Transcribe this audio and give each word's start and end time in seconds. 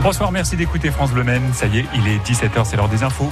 Bonsoir, 0.00 0.30
merci 0.30 0.56
d'écouter 0.56 0.90
France 0.90 1.10
Bleu 1.10 1.24
Maine. 1.24 1.42
Ça 1.52 1.66
y 1.66 1.80
est, 1.80 1.86
il 1.94 2.06
est 2.06 2.18
17h, 2.24 2.64
c'est 2.64 2.76
l'heure 2.76 2.88
des 2.88 3.02
infos. 3.02 3.30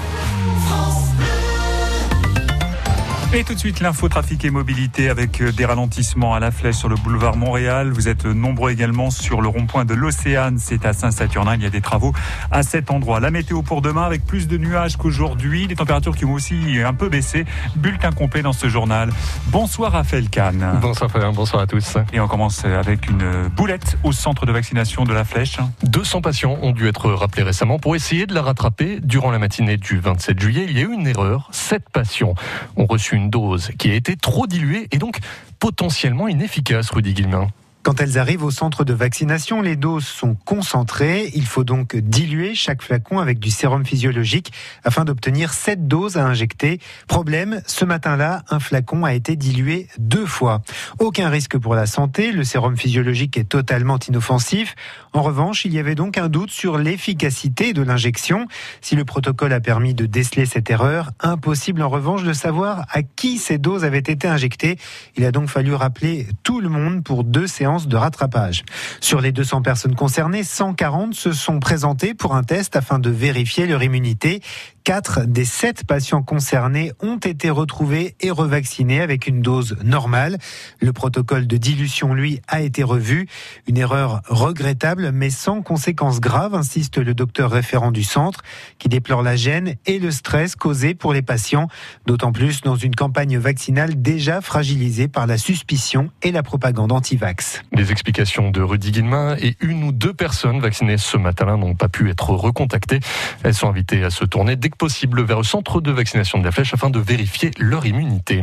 Et 3.33 3.43
tout 3.45 3.55
de 3.55 3.59
suite, 3.59 3.81
l'info 3.81 4.09
trafic 4.09 4.45
et 4.45 4.51
mobilité 4.51 5.11
avec 5.11 5.43
euh, 5.43 5.51
des 5.51 5.67
ralentissements 5.67 6.35
à 6.35 6.41
la 6.41 6.53
flèche 6.53 6.77
sur 6.77 6.89
le 6.89 6.95
boulevard 6.95 7.37
Montréal. 7.37 7.91
Vous 7.91 8.09
êtes 8.09 8.25
nombreux 8.25 8.71
également 8.71 9.11
sur 9.11 9.43
le 9.43 9.49
rond-point 9.49 9.85
de 9.85 9.95
l'Océane. 9.95 10.59
C'est 10.59 10.87
à 10.87 10.93
Saint-Saturnin. 10.93 11.57
Il 11.57 11.63
y 11.63 11.67
a 11.67 11.71
des 11.71 11.81
travaux 11.81 12.15
à 12.53 12.63
cet 12.63 12.91
endroit. 12.91 13.19
La 13.19 13.33
météo 13.33 13.63
pour 13.63 13.83
demain 13.83 14.05
avec 14.05 14.25
plus 14.25 14.47
de 14.47 14.57
nuages 14.57 14.97
qu'aujourd'hui. 14.97 15.67
Les 15.67 15.75
températures 15.75 16.17
qui 16.17 16.25
vont 16.25 16.35
aussi 16.35 16.55
un 16.83 16.95
peu 16.95 17.09
baisser. 17.09 17.45
Bulletin 17.75 18.13
complet 18.13 18.43
dans 18.43 18.53
ce 18.53 18.69
journal. 18.69 19.11
Bonsoir 19.49 19.93
Raphaël 19.93 20.31
Kahn. 20.31 20.79
Bonsoir 20.81 21.11
Fabien, 21.11 21.33
bonsoir 21.33 21.63
à 21.63 21.67
tous. 21.67 21.97
Et 22.13 22.21
on 22.21 22.29
commence 22.29 22.65
avec 22.65 23.11
une 23.11 23.49
boulette 23.49 23.99
au 24.05 24.13
centre 24.13 24.47
de 24.47 24.53
vaccination 24.53 25.05
de 25.05 25.13
la 25.13 25.25
flèche. 25.25 25.59
200 25.83 26.23
patients 26.23 26.57
ont 26.63 26.71
dû 26.71 26.87
être 26.87 27.11
rappelés 27.11 27.43
récemment 27.43 27.81
pour 27.81 27.97
essayer 27.97 28.27
de 28.27 28.35
la 28.35 28.43
rattraper. 28.43 29.01
Durant 29.03 29.33
la 29.33 29.41
matinée 29.41 29.77
du 29.77 29.99
27 29.99 30.41
juillet, 30.41 30.67
il 30.69 30.79
y 30.79 30.81
a 30.81 30.85
eu 30.85 30.93
une 30.93 31.09
erreur. 31.09 31.49
Sept 31.51 31.91
patients 31.91 32.35
ont 32.77 32.87
reçu 32.87 33.16
une 33.17 33.31
dose 33.31 33.71
qui 33.79 33.91
a 33.91 33.95
été 33.95 34.17
trop 34.17 34.47
diluée 34.47 34.87
et 34.93 34.99
donc 34.99 35.19
potentiellement 35.59 36.29
inefficace, 36.29 36.91
Rudy 36.91 37.15
Guillemin. 37.15 37.49
Quand 37.87 38.01
elles 38.01 38.19
arrivent 38.19 38.43
au 38.43 38.51
centre 38.51 38.83
de 38.83 38.93
vaccination, 38.93 39.63
les 39.63 39.77
doses 39.77 40.07
sont 40.07 40.35
concentrées. 40.35 41.31
Il 41.37 41.47
faut 41.47 41.63
donc 41.63 41.95
diluer 41.95 42.57
chaque 42.57 42.83
flacon 42.83 43.21
avec 43.21 43.39
du 43.39 43.49
sérum 43.49 43.87
physiologique 43.87 44.53
afin 44.83 45.05
d'obtenir 45.05 45.53
7 45.53 45.87
doses 45.87 46.17
à 46.17 46.27
injecter. 46.27 46.81
Problème, 47.07 47.63
ce 47.65 47.85
matin-là, 47.85 48.43
un 48.51 48.59
flacon 48.59 49.05
a 49.05 49.15
été 49.15 49.37
dilué 49.37 49.87
deux 49.99 50.27
fois. 50.27 50.63
Aucun 50.99 51.29
risque 51.29 51.57
pour 51.59 51.77
la 51.77 51.87
santé, 51.87 52.33
le 52.33 52.43
sérum 52.43 52.77
physiologique 52.77 53.37
est 53.37 53.49
totalement 53.49 54.01
inoffensif. 54.01 54.75
En 55.13 55.23
revanche, 55.23 55.65
il 55.65 55.73
y 55.73 55.79
avait 55.79 55.95
donc 55.95 56.19
un 56.19 56.29
doute 56.29 56.51
sur 56.51 56.79
l'efficacité 56.79 57.73
de 57.73 57.83
l'injection. 57.83 58.49
Si 58.81 58.97
le 58.97 59.05
protocole 59.05 59.53
a 59.53 59.61
permis 59.61 59.95
de 59.95 60.07
déceler 60.07 60.45
cette 60.45 60.71
erreur, 60.71 61.13
impossible 61.21 61.83
en 61.83 61.89
revanche 61.89 62.25
de 62.25 62.33
savoir 62.33 62.85
à 62.91 63.05
qui 63.05 63.39
ces 63.39 63.59
doses 63.59 63.85
avaient 63.85 63.99
été 63.99 64.27
injectées. 64.27 64.77
Il 65.17 65.25
a 65.25 65.31
donc 65.31 65.49
fallu 65.49 65.73
rappeler 65.73 66.27
tout 66.43 66.61
le 66.61 66.69
monde 66.69 67.05
pour 67.05 67.23
deux 67.23 67.47
séances 67.47 67.76
de 67.85 67.97
rattrapage. 67.97 68.65
Sur 69.01 69.21
les 69.21 69.33
200 69.33 69.61
personnes 69.61 69.95
concernées, 69.95 70.43
140 70.43 71.15
se 71.15 71.33
sont 71.33 71.61
présentées 71.61 72.15
pour 72.15 72.35
un 72.35 72.43
test 72.43 72.77
afin 72.77 72.99
de 72.99 73.11
vérifier 73.11 73.67
leur 73.67 73.83
immunité. 73.83 74.41
Quatre 74.87 75.27
des 75.27 75.45
sept 75.45 75.83
patients 75.85 76.23
concernés 76.23 76.93
ont 77.03 77.17
été 77.17 77.51
retrouvés 77.51 78.15
et 78.21 78.31
revaccinés 78.31 79.01
avec 79.01 79.27
une 79.27 79.43
dose 79.43 79.77
normale. 79.83 80.39
Le 80.81 80.93
protocole 80.93 81.49
de 81.49 81.57
dilution, 81.57 82.15
lui, 82.15 82.41
a 82.47 82.61
été 82.61 82.85
revu. 82.85 83.27
Une 83.67 83.79
erreur 83.79 84.23
regrettable, 84.29 85.11
mais 85.11 85.31
sans 85.31 85.61
conséquences 85.61 86.21
graves, 86.21 86.55
insiste 86.55 86.99
le 86.99 87.15
docteur 87.15 87.51
référent 87.51 87.91
du 87.91 88.05
centre, 88.05 88.43
qui 88.79 88.89
déplore 88.89 89.23
la 89.23 89.35
gêne 89.35 89.75
et 89.87 89.99
le 89.99 90.13
stress 90.13 90.55
causés 90.55 90.95
pour 90.95 91.13
les 91.13 91.23
patients, 91.23 91.67
d'autant 92.07 92.31
plus 92.31 92.61
dans 92.61 92.77
une 92.77 92.95
campagne 92.95 93.39
vaccinale 93.39 94.01
déjà 94.01 94.41
fragilisée 94.41 95.09
par 95.09 95.27
la 95.27 95.37
suspicion 95.37 96.13
et 96.23 96.31
la 96.31 96.45
propagande 96.45 96.93
anti-vax. 96.93 97.63
Les 97.73 97.91
explications 97.91 98.53
de 98.53 98.63
Rudy 98.63 98.93
Guillemin 98.93 99.35
et 99.41 99.57
une 99.59 99.83
ou 99.83 99.91
deux 99.91 100.15
personnes 100.15 100.61
vaccinées 100.61 100.97
ce 100.97 101.17
matin-là 101.17 101.57
n'ont 101.57 101.75
pas 101.75 101.89
pu 101.89 102.09
être 102.09 102.31
recontactées. 102.31 103.01
Elles 103.43 103.55
sont 103.55 103.69
invitées 103.69 104.05
à 104.05 104.11
se 104.11 104.25
tourner 104.25 104.55
dès 104.55 104.69
possible 104.77 105.23
vers 105.23 105.39
le 105.39 105.45
centre 105.45 105.81
de 105.81 105.91
vaccination 105.91 106.39
de 106.39 106.45
la 106.45 106.53
Flèche 106.53 106.75
afin 106.75 106.91
de 106.91 106.99
vérifier 106.99 107.51
leur 107.59 107.87
immunité. 107.87 108.43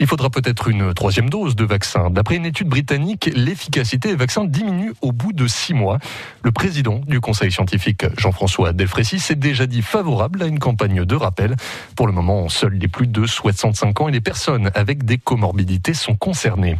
Il 0.00 0.08
faudra 0.08 0.30
peut-être 0.30 0.66
une 0.66 0.94
troisième 0.94 1.30
dose 1.30 1.54
de 1.54 1.64
vaccin. 1.64 2.10
D'après 2.10 2.34
une 2.34 2.44
étude 2.44 2.68
britannique, 2.68 3.30
l'efficacité 3.36 4.08
des 4.08 4.16
vaccins 4.16 4.44
diminue 4.44 4.92
au 5.00 5.12
bout 5.12 5.32
de 5.32 5.46
six 5.46 5.74
mois. 5.74 5.98
Le 6.42 6.50
président 6.50 7.00
du 7.06 7.20
conseil 7.20 7.52
scientifique, 7.52 8.04
Jean-François 8.18 8.72
Delfrécy, 8.72 9.20
s'est 9.20 9.36
déjà 9.36 9.66
dit 9.66 9.82
favorable 9.82 10.42
à 10.42 10.46
une 10.46 10.58
campagne 10.58 11.04
de 11.04 11.14
rappel. 11.14 11.54
Pour 11.94 12.08
le 12.08 12.12
moment, 12.12 12.48
seuls 12.48 12.74
les 12.74 12.88
plus 12.88 13.06
de 13.06 13.26
65 13.26 14.00
ans 14.00 14.08
et 14.08 14.12
les 14.12 14.20
personnes 14.20 14.72
avec 14.74 15.04
des 15.04 15.18
comorbidités 15.18 15.94
sont 15.94 16.16
concernées. 16.16 16.78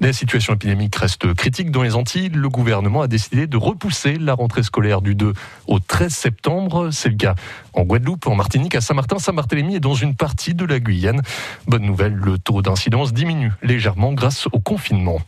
La 0.00 0.12
situation 0.12 0.54
épidémique 0.54 0.94
reste 0.94 1.34
critique 1.34 1.72
dans 1.72 1.82
les 1.82 1.96
Antilles. 1.96 2.28
Le 2.28 2.48
gouvernement 2.48 3.02
a 3.02 3.08
décidé 3.08 3.48
de 3.48 3.56
repousser 3.56 4.16
la 4.16 4.34
rentrée 4.34 4.62
scolaire 4.62 5.02
du 5.02 5.16
2 5.16 5.32
au 5.66 5.80
13 5.80 6.12
septembre. 6.12 6.90
C'est 6.92 7.08
le 7.08 7.16
cas 7.16 7.34
en 7.72 7.82
Guadeloupe, 7.82 8.28
en 8.28 8.36
Martinique, 8.36 8.76
à 8.76 8.80
Saint-Martin, 8.80 9.18
Saint-Barthélemy 9.18 9.74
et 9.74 9.80
dans 9.80 9.94
une 9.94 10.14
partie 10.14 10.54
de 10.54 10.64
la 10.64 10.78
Guyane. 10.78 11.20
Bonne 11.66 11.82
nouvelle, 11.82 12.14
le 12.14 12.38
taux 12.38 12.62
d'incidence 12.62 13.12
diminue 13.12 13.50
légèrement 13.60 14.12
grâce 14.12 14.46
au 14.52 14.60
confinement. 14.60 15.18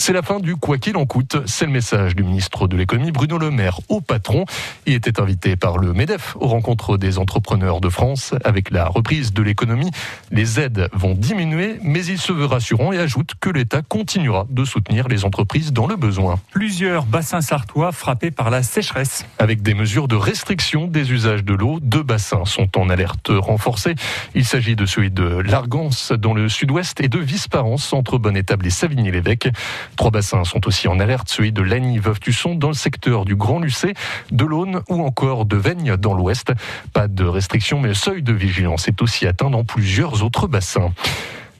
C'est 0.00 0.14
la 0.14 0.22
fin 0.22 0.40
du 0.40 0.56
quoi 0.56 0.78
qu'il 0.78 0.96
en 0.96 1.04
coûte. 1.04 1.36
C'est 1.44 1.66
le 1.66 1.72
message 1.72 2.16
du 2.16 2.24
ministre 2.24 2.66
de 2.66 2.74
l'économie 2.74 3.10
Bruno 3.10 3.36
Le 3.36 3.50
Maire 3.50 3.80
au 3.90 4.00
patron. 4.00 4.46
Il 4.86 4.94
était 4.94 5.20
invité 5.20 5.56
par 5.56 5.76
le 5.76 5.92
MEDEF 5.92 6.38
aux 6.40 6.46
rencontres 6.46 6.96
des 6.96 7.18
entrepreneurs 7.18 7.82
de 7.82 7.90
France. 7.90 8.32
Avec 8.42 8.70
la 8.70 8.86
reprise 8.86 9.34
de 9.34 9.42
l'économie, 9.42 9.90
les 10.30 10.58
aides 10.58 10.88
vont 10.94 11.12
diminuer, 11.12 11.78
mais 11.82 12.02
il 12.06 12.16
se 12.16 12.32
veut 12.32 12.46
rassurant 12.46 12.92
et 12.92 12.98
ajoute 12.98 13.34
que 13.42 13.50
l'État 13.50 13.82
continuera 13.82 14.46
de 14.48 14.64
soutenir 14.64 15.06
les 15.06 15.26
entreprises 15.26 15.70
dans 15.70 15.86
le 15.86 15.96
besoin. 15.96 16.40
Plusieurs 16.50 17.04
bassins 17.04 17.42
sartois 17.42 17.92
frappés 17.92 18.30
par 18.30 18.48
la 18.48 18.62
sécheresse. 18.62 19.26
Avec 19.38 19.60
des 19.60 19.74
mesures 19.74 20.08
de 20.08 20.16
restriction 20.16 20.86
des 20.86 21.12
usages 21.12 21.44
de 21.44 21.52
l'eau, 21.52 21.78
deux 21.78 22.02
bassins 22.02 22.46
sont 22.46 22.78
en 22.78 22.88
alerte 22.88 23.28
renforcée. 23.30 23.96
Il 24.34 24.46
s'agit 24.46 24.76
de 24.76 24.86
celui 24.86 25.10
de 25.10 25.24
Largance 25.24 26.12
dans 26.12 26.32
le 26.32 26.48
sud-ouest 26.48 27.02
et 27.02 27.08
de 27.08 27.18
Visparence 27.18 27.92
entre 27.92 28.16
Bonne-Étable 28.16 28.66
et 28.66 28.70
Savigny-l'Évêque. 28.70 29.50
Trois 29.96 30.10
bassins 30.10 30.44
sont 30.44 30.66
aussi 30.66 30.88
en 30.88 30.98
alerte, 30.98 31.28
celui 31.28 31.52
de 31.52 31.62
Lagny-Veuve-Tusson 31.62 32.54
dans 32.54 32.68
le 32.68 32.74
secteur 32.74 33.24
du 33.24 33.36
Grand 33.36 33.60
Lucé, 33.60 33.94
de 34.30 34.44
l'Aune 34.44 34.82
ou 34.88 35.02
encore 35.02 35.44
de 35.44 35.56
Veigne 35.56 35.96
dans 35.96 36.14
l'ouest. 36.14 36.52
Pas 36.92 37.08
de 37.08 37.24
restriction, 37.24 37.80
mais 37.80 37.88
le 37.88 37.94
seuil 37.94 38.22
de 38.22 38.32
vigilance 38.32 38.88
est 38.88 39.02
aussi 39.02 39.26
atteint 39.26 39.50
dans 39.50 39.64
plusieurs 39.64 40.22
autres 40.22 40.46
bassins. 40.46 40.92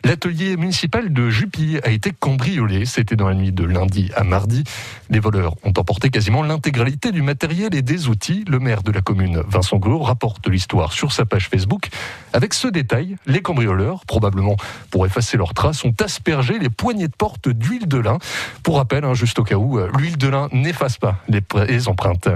L'atelier 0.05 0.56
municipal 0.56 1.12
de 1.12 1.28
Jupy 1.28 1.78
a 1.84 1.91
été 1.91 2.11
cambriolé. 2.19 2.87
C'était 2.87 3.16
dans 3.16 3.28
la 3.28 3.34
nuit 3.34 3.53
de 3.53 3.65
lundi 3.65 4.11
à 4.16 4.25
mardi. 4.25 4.65
Les 5.11 5.21
voleurs 5.21 5.55
ont 5.62 5.72
emporté 5.77 6.09
quasiment 6.09 6.43
l'intégralité 6.43 7.12
du 7.12 7.21
matériel 7.22 7.75
et 7.75 7.83
des 7.83 8.09
outils. 8.09 8.44
Le 8.49 8.59
maire 8.59 8.83
de 8.83 8.93
la 8.93 9.03
commune, 9.03 9.43
Vincent 9.47 9.77
Gros, 9.77 10.03
rapporte 10.03 10.47
l'histoire 10.49 10.93
sur 10.93 11.12
sa 11.12 11.27
page 11.27 11.49
Facebook. 11.49 11.88
Avec 12.33 12.55
ce 12.55 12.69
détail, 12.69 13.16
les 13.27 13.43
cambrioleurs, 13.43 14.05
probablement 14.06 14.56
pour 14.91 15.05
effacer 15.05 15.37
leurs 15.37 15.53
traces, 15.53 15.84
ont 15.84 15.94
aspergé 16.03 16.59
les 16.59 16.71
poignées 16.71 17.09
de 17.09 17.17
porte 17.17 17.49
d'huile 17.49 17.87
de 17.87 17.99
lin. 17.99 18.19
Pour 18.62 18.77
rappel, 18.77 19.05
hein, 19.05 19.15
juste 19.15 19.38
au 19.38 19.44
cas 19.44 19.56
où, 19.56 19.78
euh, 19.78 19.91
l'huile 19.99 20.17
de 20.17 20.28
lin 20.28 20.49
n'efface 20.53 20.97
pas 20.97 21.22
les, 21.28 21.88
empreintes. 21.88 22.28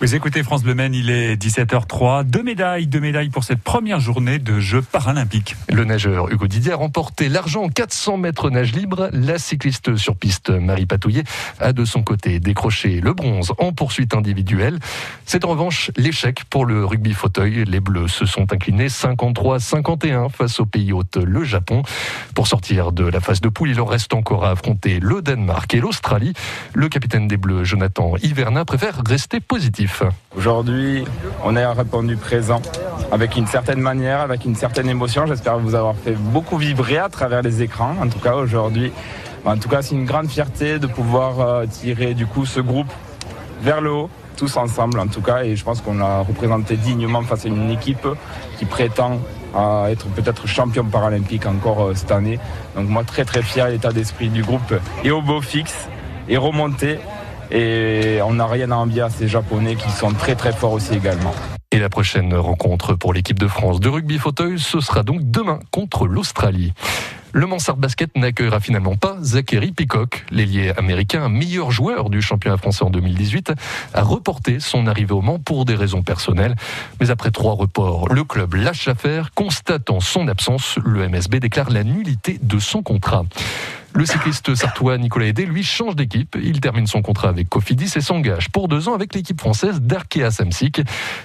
Vous 0.00 0.14
écoutez 0.14 0.42
France 0.42 0.62
Bleu 0.62 0.74
Maine, 0.74 0.94
il 0.94 1.10
est 1.10 1.36
17h03. 1.36 2.24
Deux 2.24 2.42
médailles, 2.42 2.86
deux 2.86 3.00
médailles 3.00 3.30
pour 3.30 3.44
cette 3.44 3.60
première 3.60 4.00
journée 4.00 4.38
de 4.38 4.60
Jeux 4.60 4.82
paralympiques. 4.82 5.56
Le 5.68 5.84
nageur 5.84 6.30
Hugo 6.30 6.46
Didier 6.46 6.74
remporte 6.74 7.09
l'argent 7.18 7.68
400 7.68 8.16
mètres 8.16 8.50
nage 8.50 8.72
libre. 8.72 9.10
La 9.12 9.38
cycliste 9.38 9.96
sur 9.96 10.16
piste 10.16 10.50
Marie 10.50 10.86
Patouillet 10.86 11.24
a 11.58 11.72
de 11.72 11.84
son 11.84 12.02
côté 12.02 12.40
décroché 12.40 13.00
le 13.00 13.12
bronze 13.12 13.52
en 13.58 13.72
poursuite 13.72 14.14
individuelle. 14.14 14.78
C'est 15.26 15.44
en 15.44 15.48
revanche 15.48 15.90
l'échec 15.96 16.44
pour 16.44 16.64
le 16.66 16.84
rugby 16.84 17.12
fauteuil. 17.12 17.64
Les 17.64 17.80
Bleus 17.80 18.08
se 18.08 18.26
sont 18.26 18.52
inclinés 18.52 18.88
53-51 18.88 20.30
face 20.30 20.60
au 20.60 20.66
pays 20.66 20.92
hôte, 20.92 21.16
le 21.16 21.44
Japon. 21.44 21.82
Pour 22.34 22.46
sortir 22.46 22.92
de 22.92 23.04
la 23.04 23.20
phase 23.20 23.40
de 23.40 23.48
poule, 23.48 23.70
il 23.70 23.76
leur 23.76 23.88
reste 23.88 24.14
encore 24.14 24.44
à 24.44 24.50
affronter 24.50 25.00
le 25.00 25.22
Danemark 25.22 25.72
et 25.74 25.80
l'Australie. 25.80 26.34
Le 26.74 26.88
capitaine 26.88 27.28
des 27.28 27.36
Bleus, 27.36 27.64
Jonathan 27.64 28.14
Hiverna, 28.22 28.64
préfère 28.64 29.00
rester 29.06 29.40
positif. 29.40 30.02
Aujourd'hui, 30.36 31.04
on 31.44 31.56
a 31.56 31.72
répondu 31.72 32.16
présent 32.16 32.62
avec 33.10 33.36
une 33.36 33.46
certaine 33.46 33.80
manière, 33.80 34.20
avec 34.20 34.44
une 34.44 34.54
certaine 34.54 34.88
émotion. 34.88 35.26
J'espère 35.26 35.58
vous 35.58 35.74
avoir 35.74 35.96
fait 35.96 36.12
beaucoup 36.12 36.56
vibrer 36.56 36.99
à 37.00 37.08
travers 37.08 37.42
les 37.42 37.62
écrans. 37.62 37.94
En 38.00 38.08
tout 38.08 38.18
cas, 38.18 38.34
aujourd'hui, 38.34 38.92
en 39.44 39.56
tout 39.56 39.68
cas, 39.68 39.82
c'est 39.82 39.94
une 39.94 40.04
grande 40.04 40.28
fierté 40.28 40.78
de 40.78 40.86
pouvoir 40.86 41.40
euh, 41.40 41.66
tirer 41.66 42.14
du 42.14 42.26
coup 42.26 42.46
ce 42.46 42.60
groupe 42.60 42.92
vers 43.62 43.80
le 43.80 43.90
haut, 43.90 44.10
tous 44.36 44.56
ensemble 44.56 44.98
en 45.00 45.06
tout 45.06 45.22
cas. 45.22 45.42
Et 45.44 45.56
je 45.56 45.64
pense 45.64 45.80
qu'on 45.80 45.94
l'a 45.94 46.20
représenté 46.20 46.76
dignement 46.76 47.22
face 47.22 47.46
à 47.46 47.48
une 47.48 47.70
équipe 47.70 48.06
qui 48.58 48.64
prétend 48.64 49.18
à 49.54 49.86
être 49.90 50.06
peut-être 50.08 50.46
champion 50.46 50.84
paralympique 50.84 51.46
encore 51.46 51.86
euh, 51.86 51.94
cette 51.94 52.12
année. 52.12 52.38
Donc 52.76 52.88
moi, 52.88 53.02
très 53.04 53.24
très 53.24 53.42
fier 53.42 53.66
de 53.66 53.72
l'état 53.72 53.92
d'esprit 53.92 54.28
du 54.28 54.42
groupe 54.42 54.74
et 55.04 55.10
au 55.10 55.22
beau 55.22 55.40
fixe 55.40 55.88
et 56.28 56.36
remonté. 56.36 56.98
Et 57.50 58.20
on 58.24 58.34
n'a 58.34 58.46
rien 58.46 58.70
à 58.70 58.76
envier 58.76 59.02
à 59.02 59.10
ces 59.10 59.26
Japonais 59.26 59.74
qui 59.74 59.90
sont 59.90 60.12
très 60.12 60.36
très 60.36 60.52
forts 60.52 60.72
aussi 60.72 60.94
également. 60.94 61.34
Et 61.72 61.78
la 61.78 61.88
prochaine 61.88 62.34
rencontre 62.34 62.94
pour 62.94 63.12
l'équipe 63.12 63.38
de 63.38 63.46
France 63.46 63.78
de 63.78 63.88
rugby 63.88 64.18
fauteuil, 64.18 64.58
ce 64.58 64.80
sera 64.80 65.04
donc 65.04 65.20
demain 65.30 65.60
contre 65.70 66.08
l'Australie. 66.08 66.72
Le 67.32 67.46
Mansard 67.46 67.76
Basket 67.76 68.10
n'accueillera 68.16 68.58
finalement 68.58 68.96
pas 68.96 69.16
Zachary 69.22 69.70
Peacock. 69.70 70.24
L'ailier 70.32 70.72
américain, 70.76 71.28
meilleur 71.28 71.70
joueur 71.70 72.10
du 72.10 72.20
championnat 72.22 72.56
français 72.56 72.82
en 72.82 72.90
2018, 72.90 73.52
a 73.94 74.02
reporté 74.02 74.58
son 74.58 74.88
arrivée 74.88 75.12
au 75.12 75.20
Mans 75.20 75.38
pour 75.38 75.64
des 75.64 75.76
raisons 75.76 76.02
personnelles. 76.02 76.56
Mais 77.00 77.10
après 77.10 77.30
trois 77.30 77.54
reports, 77.54 78.12
le 78.12 78.24
club 78.24 78.54
lâche 78.54 78.86
l'affaire. 78.86 79.30
Constatant 79.32 80.00
son 80.00 80.26
absence, 80.26 80.76
le 80.84 81.08
MSB 81.08 81.36
déclare 81.36 81.70
la 81.70 81.84
nullité 81.84 82.40
de 82.42 82.58
son 82.58 82.82
contrat. 82.82 83.24
Le 83.92 84.06
cycliste 84.06 84.54
sartois 84.54 84.98
Nicolas 84.98 85.26
Hédé, 85.26 85.46
lui, 85.46 85.64
change 85.64 85.96
d'équipe. 85.96 86.36
Il 86.40 86.60
termine 86.60 86.86
son 86.86 87.02
contrat 87.02 87.28
avec 87.28 87.48
Cofidis 87.48 87.92
et 87.96 88.00
s'engage 88.00 88.48
pour 88.50 88.68
deux 88.68 88.88
ans 88.88 88.94
avec 88.94 89.14
l'équipe 89.14 89.40
française 89.40 89.80
d'Arkea 89.80 90.30
Samsic. 90.30 90.80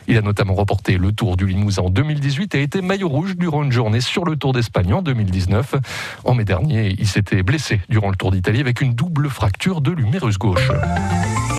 Il 0.08 0.18
a 0.18 0.22
notamment 0.22 0.56
remporté 0.56 0.98
le 0.98 1.12
Tour 1.12 1.38
du 1.38 1.46
Limousin 1.46 1.84
en 1.84 1.90
2018 1.90 2.56
et 2.56 2.58
a 2.58 2.62
été 2.62 2.82
maillot 2.82 3.10
rouge 3.10 3.36
durant 3.38 3.64
une 3.64 3.72
journée 3.72 4.02
sur 4.02 4.26
le 4.26 4.36
Tour 4.36 4.54
d'Espagne 4.54 4.94
en 4.94 5.02
2019. 5.02 5.76
En 6.24 6.34
mai 6.34 6.46
dernier, 6.46 6.96
il 6.98 7.08
s'était 7.08 7.44
blessé 7.44 7.82
durant 7.90 8.10
le 8.10 8.16
Tour 8.16 8.32
d'Italie 8.32 8.62
avec 8.62 8.82
une 8.82 8.94
double 8.94 9.30
fracture 9.30 9.82
de 9.82 9.92
l'humérus 9.92 10.38
gauche. 10.38 10.72